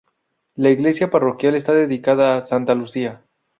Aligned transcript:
La 0.55 0.71
iglesia 0.71 1.11
parroquial 1.11 1.53
está 1.53 1.75
dedicada 1.75 2.35
a 2.35 2.41
Santa 2.41 2.73
Lucía. 2.73 3.23